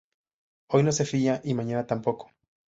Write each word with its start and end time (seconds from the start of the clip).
Hoy 0.71 0.81
no 0.81 0.91
se 0.93 1.05
fía 1.05 1.41
y 1.43 1.53
mañana 1.53 1.85
tampoco 1.85 2.31